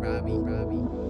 [0.00, 1.03] Robbie, Robbie.